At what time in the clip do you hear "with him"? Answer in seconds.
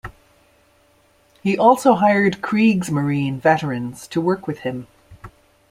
4.47-4.87